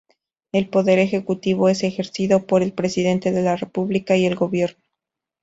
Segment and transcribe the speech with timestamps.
[0.51, 4.83] El poder ejecutivo es ejercido por el Presidente de la República y el Gobierno.